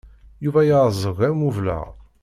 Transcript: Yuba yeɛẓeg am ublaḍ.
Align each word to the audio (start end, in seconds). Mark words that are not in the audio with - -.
Yuba 0.43 0.61
yeɛẓeg 0.67 1.19
am 1.29 1.39
ublaḍ. 1.49 1.89